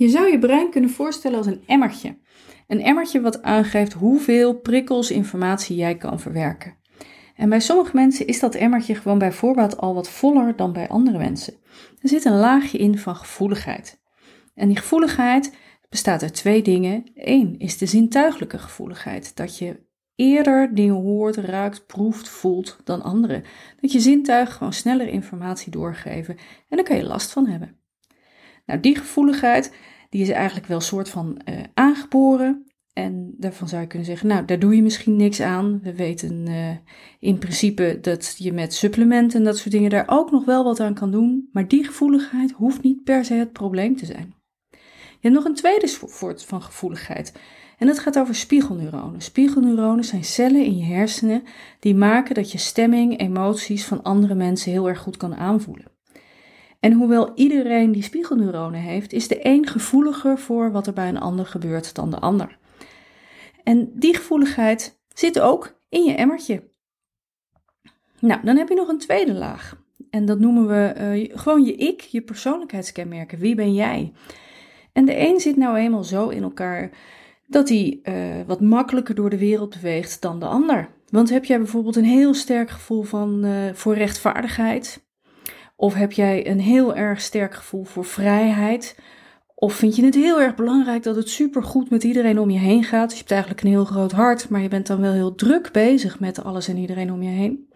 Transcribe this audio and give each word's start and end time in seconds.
Je 0.00 0.08
zou 0.08 0.30
je 0.30 0.38
brein 0.38 0.70
kunnen 0.70 0.90
voorstellen 0.90 1.38
als 1.38 1.46
een 1.46 1.62
emmertje. 1.66 2.18
Een 2.66 2.82
emmertje 2.82 3.20
wat 3.20 3.42
aangeeft 3.42 3.92
hoeveel 3.92 4.54
prikkels 4.54 5.10
informatie 5.10 5.76
jij 5.76 5.96
kan 5.96 6.20
verwerken. 6.20 6.76
En 7.36 7.48
bij 7.48 7.60
sommige 7.60 7.96
mensen 7.96 8.26
is 8.26 8.40
dat 8.40 8.54
emmertje 8.54 8.94
gewoon 8.94 9.18
bij 9.18 9.32
voorbaat 9.32 9.76
al 9.76 9.94
wat 9.94 10.10
voller 10.10 10.56
dan 10.56 10.72
bij 10.72 10.88
andere 10.88 11.18
mensen. 11.18 11.54
Er 12.00 12.08
zit 12.08 12.24
een 12.24 12.36
laagje 12.36 12.78
in 12.78 12.98
van 12.98 13.16
gevoeligheid. 13.16 14.00
En 14.54 14.68
die 14.68 14.76
gevoeligheid 14.76 15.56
bestaat 15.88 16.22
uit 16.22 16.34
twee 16.34 16.62
dingen. 16.62 17.04
Eén 17.14 17.58
is 17.58 17.78
de 17.78 17.86
zintuigelijke 17.86 18.58
gevoeligheid, 18.58 19.36
dat 19.36 19.58
je 19.58 19.86
eerder 20.14 20.74
dingen 20.74 20.94
hoort, 20.94 21.36
ruikt, 21.36 21.86
proeft, 21.86 22.28
voelt 22.28 22.80
dan 22.84 23.02
anderen. 23.02 23.44
Dat 23.80 23.92
je 23.92 24.00
zintuigen 24.00 24.54
gewoon 24.54 24.72
sneller 24.72 25.08
informatie 25.08 25.70
doorgeven 25.70 26.36
en 26.68 26.76
daar 26.76 26.86
kan 26.86 26.96
je 26.96 27.04
last 27.04 27.32
van 27.32 27.46
hebben. 27.46 27.79
Nou, 28.70 28.82
die 28.82 28.96
gevoeligheid 28.96 29.72
die 30.08 30.22
is 30.22 30.28
eigenlijk 30.28 30.66
wel 30.66 30.76
een 30.76 30.82
soort 30.82 31.08
van 31.08 31.40
uh, 31.48 31.54
aangeboren. 31.74 32.64
En 32.92 33.34
daarvan 33.38 33.68
zou 33.68 33.80
je 33.80 33.86
kunnen 33.86 34.06
zeggen, 34.06 34.28
nou, 34.28 34.44
daar 34.44 34.58
doe 34.58 34.76
je 34.76 34.82
misschien 34.82 35.16
niks 35.16 35.40
aan. 35.40 35.80
We 35.82 35.94
weten 35.94 36.48
uh, 36.48 36.70
in 37.20 37.38
principe 37.38 37.98
dat 38.00 38.34
je 38.38 38.52
met 38.52 38.74
supplementen 38.74 39.38
en 39.38 39.44
dat 39.44 39.58
soort 39.58 39.70
dingen 39.70 39.90
daar 39.90 40.04
ook 40.06 40.30
nog 40.30 40.44
wel 40.44 40.64
wat 40.64 40.80
aan 40.80 40.94
kan 40.94 41.10
doen. 41.10 41.48
Maar 41.52 41.68
die 41.68 41.84
gevoeligheid 41.84 42.50
hoeft 42.50 42.82
niet 42.82 43.04
per 43.04 43.24
se 43.24 43.34
het 43.34 43.52
probleem 43.52 43.96
te 43.96 44.06
zijn. 44.06 44.34
Je 44.70 45.28
hebt 45.28 45.34
nog 45.34 45.44
een 45.44 45.54
tweede 45.54 45.86
soort 45.86 46.44
van 46.44 46.62
gevoeligheid. 46.62 47.32
En 47.78 47.86
dat 47.86 47.98
gaat 47.98 48.18
over 48.18 48.34
spiegelneuronen. 48.34 49.20
Spiegelneuronen 49.20 50.04
zijn 50.04 50.24
cellen 50.24 50.64
in 50.64 50.76
je 50.76 50.84
hersenen 50.84 51.42
die 51.80 51.94
maken 51.94 52.34
dat 52.34 52.52
je 52.52 52.58
stemming, 52.58 53.20
emoties 53.20 53.84
van 53.84 54.02
andere 54.02 54.34
mensen 54.34 54.72
heel 54.72 54.88
erg 54.88 54.98
goed 54.98 55.16
kan 55.16 55.34
aanvoelen. 55.34 55.98
En 56.80 56.92
hoewel 56.92 57.32
iedereen 57.34 57.92
die 57.92 58.02
spiegelneuronen 58.02 58.80
heeft, 58.80 59.12
is 59.12 59.28
de 59.28 59.38
een 59.46 59.66
gevoeliger 59.66 60.38
voor 60.38 60.72
wat 60.72 60.86
er 60.86 60.92
bij 60.92 61.08
een 61.08 61.20
ander 61.20 61.46
gebeurt 61.46 61.94
dan 61.94 62.10
de 62.10 62.18
ander. 62.18 62.58
En 63.64 63.92
die 63.94 64.16
gevoeligheid 64.16 65.00
zit 65.14 65.40
ook 65.40 65.80
in 65.88 66.04
je 66.04 66.14
emmertje. 66.14 66.68
Nou, 68.20 68.40
dan 68.44 68.56
heb 68.56 68.68
je 68.68 68.74
nog 68.74 68.88
een 68.88 68.98
tweede 68.98 69.34
laag. 69.34 69.82
En 70.10 70.24
dat 70.24 70.38
noemen 70.38 70.66
we 70.66 70.94
uh, 70.98 71.38
gewoon 71.40 71.64
je 71.64 71.74
ik, 71.74 72.00
je 72.00 72.20
persoonlijkheidskenmerken. 72.20 73.38
Wie 73.38 73.54
ben 73.54 73.74
jij? 73.74 74.12
En 74.92 75.04
de 75.04 75.18
een 75.18 75.40
zit 75.40 75.56
nou 75.56 75.76
eenmaal 75.76 76.04
zo 76.04 76.28
in 76.28 76.42
elkaar 76.42 76.90
dat 77.46 77.68
hij 77.68 78.00
uh, 78.02 78.46
wat 78.46 78.60
makkelijker 78.60 79.14
door 79.14 79.30
de 79.30 79.38
wereld 79.38 79.70
beweegt 79.70 80.22
dan 80.22 80.40
de 80.40 80.46
ander. 80.46 80.88
Want 81.08 81.30
heb 81.30 81.44
jij 81.44 81.58
bijvoorbeeld 81.58 81.96
een 81.96 82.04
heel 82.04 82.34
sterk 82.34 82.70
gevoel 82.70 83.02
van, 83.02 83.44
uh, 83.44 83.72
voor 83.72 83.94
rechtvaardigheid? 83.94 85.08
Of 85.80 85.94
heb 85.94 86.12
jij 86.12 86.46
een 86.46 86.60
heel 86.60 86.94
erg 86.94 87.20
sterk 87.20 87.54
gevoel 87.54 87.84
voor 87.84 88.04
vrijheid? 88.04 88.98
Of 89.54 89.74
vind 89.74 89.96
je 89.96 90.04
het 90.04 90.14
heel 90.14 90.40
erg 90.40 90.54
belangrijk 90.54 91.02
dat 91.02 91.16
het 91.16 91.28
supergoed 91.28 91.90
met 91.90 92.04
iedereen 92.04 92.38
om 92.38 92.50
je 92.50 92.58
heen 92.58 92.84
gaat? 92.84 93.04
Dus 93.04 93.12
je 93.12 93.18
hebt 93.18 93.30
eigenlijk 93.30 93.62
een 93.62 93.70
heel 93.70 93.84
groot 93.84 94.12
hart, 94.12 94.48
maar 94.48 94.60
je 94.60 94.68
bent 94.68 94.86
dan 94.86 95.00
wel 95.00 95.12
heel 95.12 95.34
druk 95.34 95.72
bezig 95.72 96.20
met 96.20 96.44
alles 96.44 96.68
en 96.68 96.76
iedereen 96.76 97.12
om 97.12 97.22
je 97.22 97.28
heen. 97.28 97.68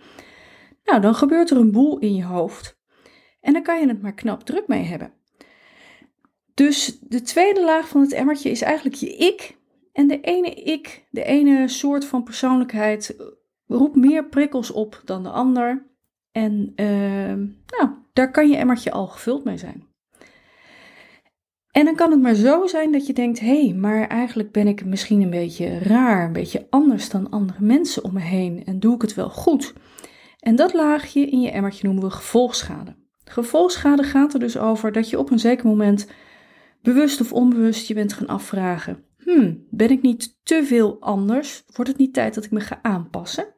Nou, 0.84 1.00
dan 1.00 1.14
gebeurt 1.14 1.50
er 1.50 1.56
een 1.56 1.72
boel 1.72 1.98
in 1.98 2.14
je 2.14 2.24
hoofd. 2.24 2.78
En 3.40 3.52
dan 3.52 3.62
kan 3.62 3.80
je 3.80 3.88
het 3.88 4.02
maar 4.02 4.14
knap 4.14 4.42
druk 4.42 4.66
mee 4.66 4.82
hebben. 4.82 5.12
Dus 6.54 6.98
de 7.00 7.22
tweede 7.22 7.64
laag 7.64 7.88
van 7.88 8.00
het 8.00 8.12
emmertje 8.12 8.50
is 8.50 8.62
eigenlijk 8.62 8.96
je 8.96 9.16
ik. 9.16 9.58
En 9.92 10.08
de 10.08 10.20
ene 10.20 10.50
ik, 10.54 11.06
de 11.10 11.24
ene 11.24 11.68
soort 11.68 12.04
van 12.04 12.22
persoonlijkheid, 12.22 13.16
roept 13.66 13.96
meer 13.96 14.28
prikkels 14.28 14.70
op 14.70 15.02
dan 15.04 15.22
de 15.22 15.30
ander. 15.30 15.92
En 16.34 16.72
uh, 16.76 17.46
nou, 17.78 17.90
daar 18.12 18.30
kan 18.30 18.48
je 18.48 18.56
emmertje 18.56 18.90
al 18.90 19.06
gevuld 19.06 19.44
mee 19.44 19.56
zijn. 19.56 19.84
En 21.70 21.84
dan 21.84 21.94
kan 21.94 22.10
het 22.10 22.20
maar 22.20 22.34
zo 22.34 22.66
zijn 22.66 22.92
dat 22.92 23.06
je 23.06 23.12
denkt: 23.12 23.40
hé, 23.40 23.64
hey, 23.64 23.74
maar 23.74 24.08
eigenlijk 24.08 24.52
ben 24.52 24.66
ik 24.66 24.84
misschien 24.84 25.22
een 25.22 25.30
beetje 25.30 25.78
raar, 25.78 26.26
een 26.26 26.32
beetje 26.32 26.66
anders 26.70 27.10
dan 27.10 27.30
andere 27.30 27.60
mensen 27.60 28.04
om 28.04 28.12
me 28.12 28.20
heen 28.20 28.64
en 28.64 28.80
doe 28.80 28.94
ik 28.94 29.02
het 29.02 29.14
wel 29.14 29.30
goed. 29.30 29.72
En 30.38 30.56
dat 30.56 30.72
laagje 30.72 31.26
in 31.26 31.40
je 31.40 31.50
emmertje 31.50 31.86
noemen 31.86 32.04
we 32.04 32.10
gevolgschade. 32.10 32.96
Gevolgschade 33.24 34.02
gaat 34.02 34.34
er 34.34 34.40
dus 34.40 34.58
over 34.58 34.92
dat 34.92 35.10
je 35.10 35.18
op 35.18 35.30
een 35.30 35.38
zeker 35.38 35.66
moment 35.66 36.06
bewust 36.82 37.20
of 37.20 37.32
onbewust 37.32 37.88
je 37.88 37.94
bent 37.94 38.12
gaan 38.12 38.26
afvragen: 38.26 39.04
hmm, 39.16 39.66
ben 39.70 39.90
ik 39.90 40.02
niet 40.02 40.38
te 40.42 40.64
veel 40.64 40.96
anders? 41.00 41.64
Wordt 41.66 41.90
het 41.90 42.00
niet 42.00 42.14
tijd 42.14 42.34
dat 42.34 42.44
ik 42.44 42.50
me 42.50 42.60
ga 42.60 42.78
aanpassen? 42.82 43.54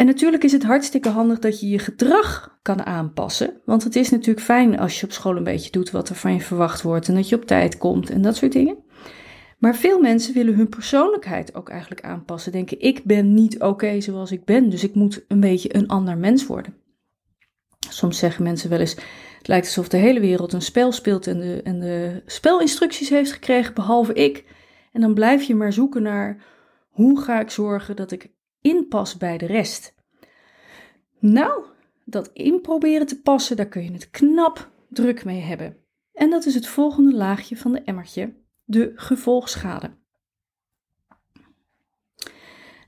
En 0.00 0.06
natuurlijk 0.06 0.44
is 0.44 0.52
het 0.52 0.62
hartstikke 0.62 1.08
handig 1.08 1.38
dat 1.38 1.60
je 1.60 1.68
je 1.68 1.78
gedrag 1.78 2.58
kan 2.62 2.86
aanpassen. 2.86 3.60
Want 3.64 3.84
het 3.84 3.96
is 3.96 4.10
natuurlijk 4.10 4.46
fijn 4.46 4.78
als 4.78 5.00
je 5.00 5.06
op 5.06 5.12
school 5.12 5.36
een 5.36 5.44
beetje 5.44 5.70
doet 5.70 5.90
wat 5.90 6.08
er 6.08 6.14
van 6.14 6.32
je 6.32 6.40
verwacht 6.40 6.82
wordt 6.82 7.08
en 7.08 7.14
dat 7.14 7.28
je 7.28 7.36
op 7.36 7.44
tijd 7.44 7.78
komt 7.78 8.10
en 8.10 8.22
dat 8.22 8.36
soort 8.36 8.52
dingen. 8.52 8.76
Maar 9.58 9.76
veel 9.76 10.00
mensen 10.00 10.34
willen 10.34 10.54
hun 10.54 10.68
persoonlijkheid 10.68 11.54
ook 11.54 11.68
eigenlijk 11.68 12.02
aanpassen. 12.02 12.52
Denken, 12.52 12.80
ik 12.80 13.04
ben 13.04 13.34
niet 13.34 13.62
oké 13.62 14.00
zoals 14.00 14.32
ik 14.32 14.44
ben, 14.44 14.70
dus 14.70 14.84
ik 14.84 14.94
moet 14.94 15.24
een 15.28 15.40
beetje 15.40 15.76
een 15.76 15.88
ander 15.88 16.18
mens 16.18 16.46
worden. 16.46 16.74
Soms 17.88 18.18
zeggen 18.18 18.42
mensen 18.42 18.70
wel 18.70 18.80
eens, 18.80 18.94
het 19.38 19.48
lijkt 19.48 19.66
alsof 19.66 19.88
de 19.88 19.96
hele 19.96 20.20
wereld 20.20 20.52
een 20.52 20.62
spel 20.62 20.92
speelt 20.92 21.26
en 21.26 21.40
de, 21.40 21.60
en 21.62 21.80
de 21.80 22.22
spelinstructies 22.26 23.08
heeft 23.08 23.32
gekregen, 23.32 23.74
behalve 23.74 24.12
ik. 24.12 24.44
En 24.92 25.00
dan 25.00 25.14
blijf 25.14 25.42
je 25.42 25.54
maar 25.54 25.72
zoeken 25.72 26.02
naar, 26.02 26.44
hoe 26.88 27.20
ga 27.20 27.40
ik 27.40 27.50
zorgen 27.50 27.96
dat 27.96 28.12
ik 28.12 28.38
inpas 28.60 29.16
bij 29.16 29.38
de 29.38 29.46
rest. 29.46 29.94
Nou, 31.18 31.64
dat 32.04 32.30
inproberen 32.32 33.06
te 33.06 33.20
passen, 33.20 33.56
daar 33.56 33.68
kun 33.68 33.84
je 33.84 33.92
het 33.92 34.10
knap 34.10 34.70
druk 34.88 35.24
mee 35.24 35.40
hebben. 35.40 35.76
En 36.12 36.30
dat 36.30 36.46
is 36.46 36.54
het 36.54 36.66
volgende 36.66 37.14
laagje 37.16 37.56
van 37.56 37.72
de 37.72 37.82
emmertje, 37.82 38.34
de 38.64 38.92
gevolgschade. 38.94 39.90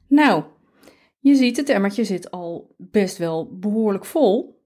Nou, 0.06 0.44
je 1.18 1.34
ziet, 1.34 1.56
het 1.56 1.68
emmertje 1.68 2.04
zit 2.04 2.30
al 2.30 2.74
best 2.78 3.18
wel 3.18 3.58
behoorlijk 3.58 4.04
vol. 4.04 4.60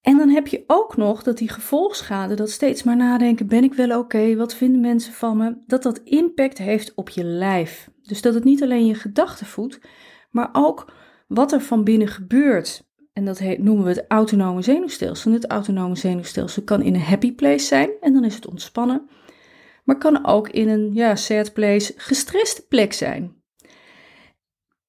En 0.00 0.16
dan 0.16 0.28
heb 0.28 0.46
je 0.46 0.64
ook 0.66 0.96
nog 0.96 1.22
dat 1.22 1.38
die 1.38 1.48
gevolgschade, 1.48 2.34
dat 2.34 2.50
steeds 2.50 2.82
maar 2.82 2.96
nadenken, 2.96 3.46
ben 3.46 3.64
ik 3.64 3.74
wel 3.74 3.98
oké, 3.98 4.36
wat 4.36 4.54
vinden 4.54 4.80
mensen 4.80 5.12
van 5.12 5.36
me, 5.36 5.56
dat 5.66 5.82
dat 5.82 5.98
impact 5.98 6.58
heeft 6.58 6.94
op 6.94 7.08
je 7.08 7.24
lijf. 7.24 7.90
Dus 8.06 8.22
dat 8.22 8.34
het 8.34 8.44
niet 8.44 8.62
alleen 8.62 8.86
je 8.86 8.94
gedachten 8.94 9.46
voedt, 9.46 9.80
maar 10.30 10.48
ook 10.52 10.92
wat 11.28 11.52
er 11.52 11.60
van 11.60 11.84
binnen 11.84 12.08
gebeurt. 12.08 12.84
En 13.12 13.24
dat 13.24 13.40
noemen 13.58 13.84
we 13.84 13.90
het 13.90 14.04
autonome 14.08 14.62
zenuwstelsel. 14.62 15.32
het 15.32 15.46
autonome 15.46 15.96
zenuwstelsel 15.96 16.62
kan 16.62 16.82
in 16.82 16.94
een 16.94 17.00
happy 17.00 17.34
place 17.34 17.66
zijn 17.66 17.90
en 18.00 18.12
dan 18.12 18.24
is 18.24 18.34
het 18.34 18.46
ontspannen. 18.46 19.08
Maar 19.84 19.98
kan 19.98 20.26
ook 20.26 20.48
in 20.48 20.68
een 20.68 20.94
ja, 20.94 21.16
sad 21.16 21.52
place, 21.52 21.92
gestreste 21.96 22.66
plek 22.66 22.92
zijn. 22.92 23.34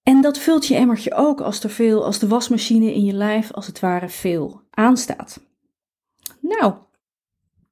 En 0.04 0.22
dat 0.22 0.38
vult 0.38 0.66
je 0.68 0.76
emmertje 0.76 1.14
ook 1.14 1.42
als 1.42 1.64
er 1.64 1.70
veel, 1.70 2.06
als 2.06 2.20
de 2.20 2.28
wasmachine 2.28 2.94
in 2.94 3.04
je 3.04 3.14
lijf 3.14 3.52
als 3.52 3.68
het 3.68 3.80
ware 3.80 4.10
veel 4.10 4.62
aanstaat. 4.70 5.40
Nou, 6.42 6.74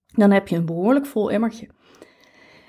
dan 0.08 0.32
heb 0.32 0.48
je 0.48 0.56
een 0.56 0.66
behoorlijk 0.66 1.06
vol 1.06 1.32
emmertje. 1.32 1.68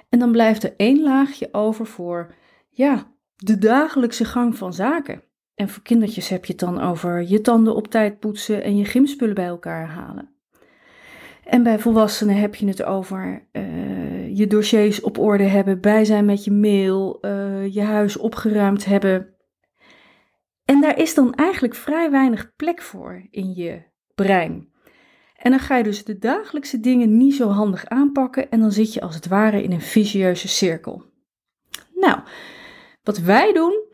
En 0.09 0.19
dan 0.19 0.33
blijft 0.33 0.63
er 0.63 0.75
één 0.77 1.03
laagje 1.03 1.49
over 1.53 1.87
voor, 1.87 2.35
ja, 2.77 3.13
de 3.37 3.59
dagelijkse 3.59 4.25
gang 4.25 4.57
van 4.57 4.73
zaken. 4.73 5.23
En 5.55 5.69
voor 5.69 5.83
kindertjes 5.83 6.29
heb 6.29 6.45
je 6.45 6.53
het 6.53 6.61
dan 6.61 6.81
over 6.81 7.23
je 7.23 7.41
tanden 7.41 7.75
op 7.75 7.89
tijd 7.89 8.19
poetsen 8.19 8.63
en 8.63 8.77
je 8.77 8.85
gymspullen 8.85 9.35
bij 9.35 9.47
elkaar 9.47 9.87
halen. 9.87 10.35
En 11.45 11.63
bij 11.63 11.79
volwassenen 11.79 12.37
heb 12.37 12.55
je 12.55 12.67
het 12.67 12.83
over 12.83 13.49
uh, 13.53 14.37
je 14.37 14.47
dossiers 14.47 15.01
op 15.01 15.19
orde 15.19 15.45
hebben, 15.45 15.81
bij 15.81 16.05
zijn 16.05 16.25
met 16.25 16.45
je 16.45 16.53
mail, 16.53 17.19
uh, 17.21 17.75
je 17.75 17.83
huis 17.83 18.17
opgeruimd 18.17 18.85
hebben. 18.85 19.35
En 20.65 20.81
daar 20.81 20.99
is 20.99 21.15
dan 21.15 21.35
eigenlijk 21.35 21.75
vrij 21.75 22.11
weinig 22.11 22.53
plek 22.57 22.83
voor 22.83 23.27
in 23.31 23.55
je 23.55 23.83
brein. 24.15 24.69
En 25.37 25.51
dan 25.51 25.61
ga 25.61 25.77
je 25.77 25.85
dus 25.85 26.05
de 26.05 26.19
dagelijkse 26.19 26.81
dingen 26.81 27.17
niet 27.17 27.35
zo 27.35 27.49
handig 27.49 27.87
aanpakken 27.87 28.51
en 28.51 28.61
dan 28.61 28.73
zit 28.73 28.95
je 28.95 29.01
als 29.01 29.15
het 29.15 29.29
ware 29.29 29.63
in 29.63 29.73
een 29.73 29.81
vicieuze 29.81 30.49
cirkel. 30.49 31.03
Nou, 31.95 32.19
wat 33.07 33.19
wij 33.19 33.53
doen 33.53 33.85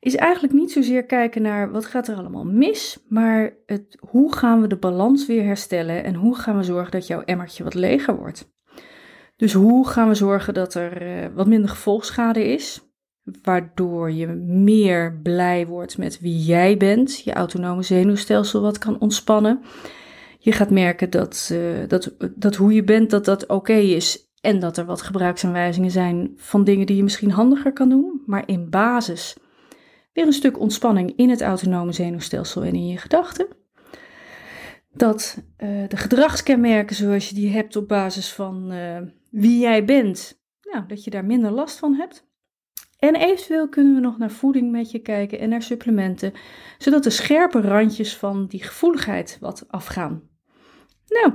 is 0.00 0.16
eigenlijk 0.16 0.54
niet 0.54 0.72
zozeer 0.72 1.04
kijken 1.04 1.42
naar 1.42 1.70
wat 1.70 1.86
gaat 1.86 2.08
er 2.08 2.16
allemaal 2.16 2.44
mis, 2.44 2.98
maar 3.08 3.56
het, 3.66 3.98
hoe 4.00 4.34
gaan 4.34 4.60
we 4.60 4.66
de 4.66 4.76
balans 4.76 5.26
weer 5.26 5.44
herstellen 5.44 6.04
en 6.04 6.14
hoe 6.14 6.36
gaan 6.36 6.56
we 6.56 6.62
zorgen 6.62 6.90
dat 6.90 7.06
jouw 7.06 7.22
emmertje 7.24 7.64
wat 7.64 7.74
leger 7.74 8.16
wordt. 8.16 8.52
Dus 9.36 9.52
hoe 9.52 9.88
gaan 9.88 10.08
we 10.08 10.14
zorgen 10.14 10.54
dat 10.54 10.74
er 10.74 11.02
uh, 11.02 11.26
wat 11.34 11.46
minder 11.46 11.70
gevolgschade 11.70 12.44
is, 12.44 12.80
waardoor 13.42 14.12
je 14.12 14.26
meer 14.46 15.20
blij 15.22 15.66
wordt 15.66 15.98
met 15.98 16.20
wie 16.20 16.38
jij 16.38 16.76
bent, 16.76 17.20
je 17.20 17.32
autonome 17.32 17.82
zenuwstelsel 17.82 18.60
wat 18.60 18.78
kan 18.78 19.00
ontspannen. 19.00 19.60
Je 20.38 20.52
gaat 20.52 20.70
merken 20.70 21.10
dat, 21.10 21.50
uh, 21.52 21.88
dat, 21.88 22.14
dat 22.34 22.54
hoe 22.54 22.72
je 22.72 22.84
bent, 22.84 23.10
dat 23.10 23.24
dat 23.24 23.46
oké 23.46 23.72
is 23.72 24.27
en 24.40 24.58
dat 24.58 24.76
er 24.76 24.84
wat 24.84 25.02
gebruiksaanwijzingen 25.02 25.90
zijn 25.90 26.32
van 26.36 26.64
dingen 26.64 26.86
die 26.86 26.96
je 26.96 27.02
misschien 27.02 27.30
handiger 27.30 27.72
kan 27.72 27.88
doen, 27.88 28.22
maar 28.26 28.48
in 28.48 28.70
basis 28.70 29.36
weer 30.12 30.26
een 30.26 30.32
stuk 30.32 30.60
ontspanning 30.60 31.12
in 31.16 31.30
het 31.30 31.40
autonome 31.40 31.92
zenuwstelsel 31.92 32.62
en 32.62 32.74
in 32.74 32.86
je 32.86 32.96
gedachten. 32.96 33.46
dat 34.92 35.42
uh, 35.58 35.88
de 35.88 35.96
gedragskenmerken 35.96 36.96
zoals 36.96 37.28
je 37.28 37.34
die 37.34 37.50
hebt 37.50 37.76
op 37.76 37.88
basis 37.88 38.32
van 38.32 38.72
uh, 38.72 39.00
wie 39.30 39.58
jij 39.58 39.84
bent, 39.84 40.42
nou, 40.62 40.86
dat 40.86 41.04
je 41.04 41.10
daar 41.10 41.24
minder 41.24 41.50
last 41.50 41.78
van 41.78 41.94
hebt. 41.94 42.26
En 42.98 43.14
eventueel 43.14 43.68
kunnen 43.68 43.94
we 43.94 44.00
nog 44.00 44.18
naar 44.18 44.30
voeding 44.30 44.70
met 44.70 44.90
je 44.90 44.98
kijken 44.98 45.38
en 45.38 45.48
naar 45.48 45.62
supplementen, 45.62 46.32
zodat 46.78 47.02
de 47.02 47.10
scherpe 47.10 47.60
randjes 47.60 48.16
van 48.16 48.46
die 48.46 48.62
gevoeligheid 48.62 49.36
wat 49.40 49.64
afgaan. 49.68 50.22
Nou, 51.06 51.32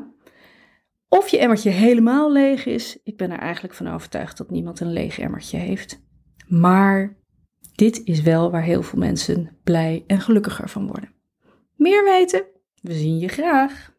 of 1.17 1.27
je 1.27 1.37
emmertje 1.37 1.69
helemaal 1.69 2.31
leeg 2.31 2.65
is, 2.65 2.99
ik 3.03 3.17
ben 3.17 3.31
er 3.31 3.39
eigenlijk 3.39 3.73
van 3.73 3.87
overtuigd 3.87 4.37
dat 4.37 4.49
niemand 4.49 4.79
een 4.79 4.93
leeg 4.93 5.19
emmertje 5.19 5.57
heeft. 5.57 6.01
Maar 6.47 7.17
dit 7.75 8.01
is 8.03 8.21
wel 8.21 8.51
waar 8.51 8.63
heel 8.63 8.83
veel 8.83 8.99
mensen 8.99 9.57
blij 9.63 10.03
en 10.07 10.19
gelukkiger 10.21 10.69
van 10.69 10.87
worden. 10.87 11.13
Meer 11.75 12.03
weten? 12.03 12.45
We 12.81 12.93
zien 12.93 13.17
je 13.17 13.27
graag. 13.27 13.92